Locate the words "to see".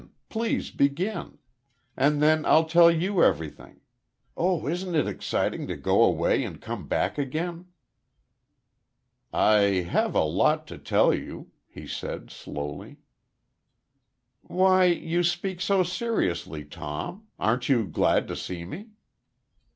18.29-18.65